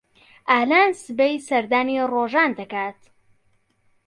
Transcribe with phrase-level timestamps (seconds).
[0.49, 2.99] ئالان سبەی سەردانی ڕۆژان دەکات.